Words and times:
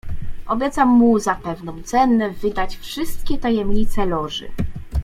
"Obiecam 0.47 0.89
mu 0.89 1.19
za 1.19 1.35
pewną 1.35 1.83
cenę 1.83 2.29
wydać 2.29 2.77
wszystkie 2.77 3.37
tajemnice 3.37 4.05
Loży." 4.05 4.51